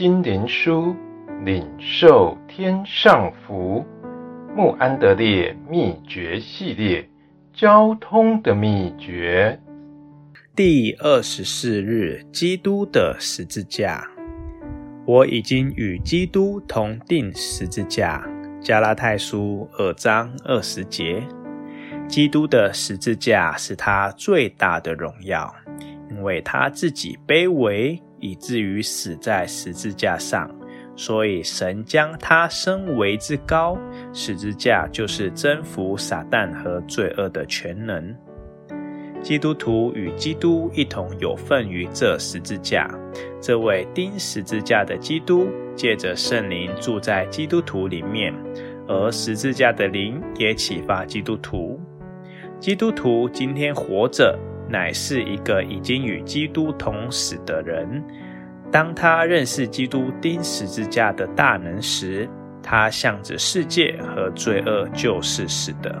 [0.00, 0.96] 心灵书，
[1.44, 3.84] 领受天上福。
[4.56, 7.06] 穆安德烈秘诀系列，
[7.52, 9.60] 交通的秘诀。
[10.56, 14.02] 第二十四日，基督的十字架。
[15.04, 18.26] 我已经与基督同钉十字架。
[18.58, 21.22] 加拉太书二章二十节。
[22.08, 25.54] 基督的十字架是他最大的荣耀，
[26.10, 30.50] 因为他自己卑微，以至于死在十字架上，
[30.96, 33.78] 所以神将他升为至高。
[34.12, 38.14] 十字架就是征服撒旦和罪恶的全能。
[39.22, 42.88] 基督徒与基督一同有份于这十字架。
[43.40, 48.34] 这位钉十字架的基督，借着圣灵住在基督徒里面，
[48.88, 51.78] 而十字架的灵也启发基督徒。
[52.58, 54.38] 基督徒今天活着，
[54.70, 58.02] 乃是一个已经与基督同死的人。
[58.70, 62.28] 当他认识基督钉十字架的大能时，
[62.62, 66.00] 他向着世界和罪恶就是死的。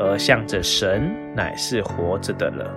[0.00, 2.72] 而向着神乃是活着的了，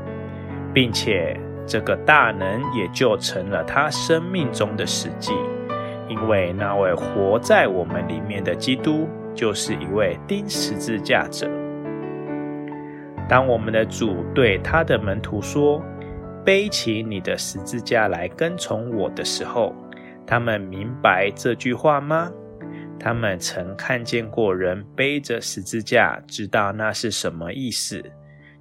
[0.73, 5.31] 并且这个大能也就成了他生命中的实际，
[6.09, 11.47] 因为那位活在我们里面的基督，就是一位钉十字架者。
[13.31, 15.81] 当我们的主对他的门徒说
[16.43, 19.73] ：“背起你的十字架来跟从我”的时候，
[20.27, 22.29] 他们明白这句话吗？
[22.99, 28.03] 他们曾看见过人背着十字架，知道那是什么意思，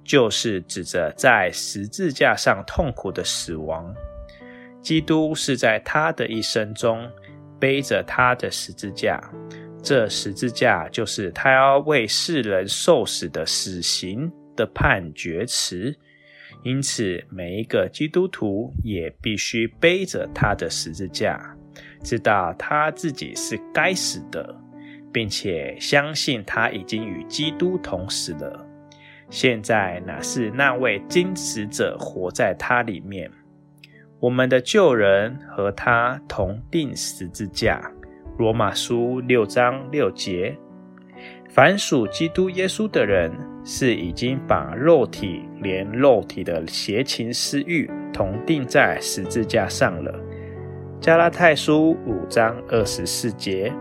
[0.05, 3.93] 就是指着在十字架上痛苦的死亡。
[4.81, 7.05] 基督是在他的一生中
[7.59, 9.21] 背着他的十字架，
[9.83, 15.95] 这十字架就是他要为世人受死的死刑的判决词。
[16.63, 21.39] 因此，每一个基督徒也必须背着他的十字架。
[22.03, 24.55] 知道他自己是该死的，
[25.11, 28.67] 并且相信他已经与基督同死了。
[29.29, 33.31] 现在乃是那位钉死者活在他里面，
[34.19, 37.81] 我们的旧人和他同钉十字架。
[38.37, 40.57] 罗马书六章六节。
[41.49, 43.31] 凡属基督耶稣的人，
[43.63, 50.13] 是已经把肉体连肉体的邪情私欲同钉在十字架上了。
[50.99, 53.71] 加拉太书五章二十四节：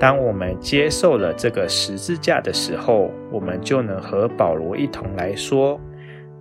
[0.00, 5.80] 当我们接受了这个十字架的时候，我们就能和保罗一同来说：“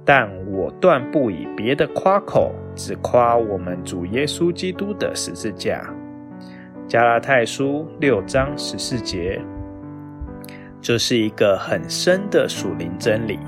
[0.05, 5.83] 但我断不以别的夸口，只夸我们主耶稣基督的十字架。”
[6.87, 9.39] 加拉太书六章十四节，
[10.83, 13.39] 这是一个很深的属灵真理，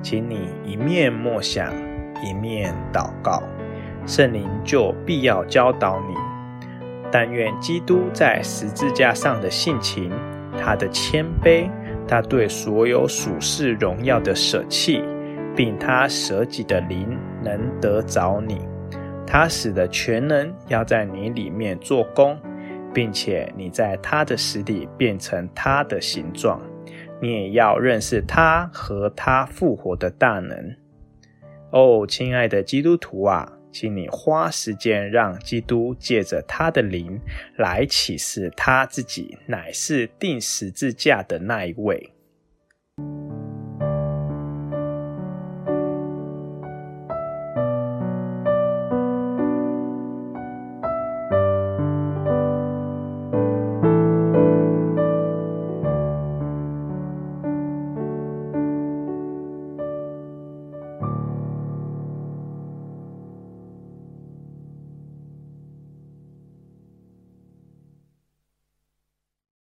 [0.00, 1.74] 请你一面默想，
[2.24, 3.42] 一面祷告。
[4.06, 6.14] 圣灵就必要教导你。
[7.10, 10.12] 但愿基督在十字架上的性情，
[10.56, 11.68] 他的谦卑，
[12.06, 15.02] 他对所有属世荣耀的舍弃，
[15.56, 18.60] 并他舍己的灵，能得着你。
[19.26, 22.38] 他使的全能要在你里面做工，
[22.94, 26.60] 并且你在他的死里变成他的形状。
[27.20, 30.76] 你也要认识他和他复活的大能。
[31.70, 33.52] 哦，亲爱的基督徒啊！
[33.72, 37.20] 请你花时间，让基督借着他的灵
[37.56, 42.10] 来启示他自己，乃是定十字架的那一位。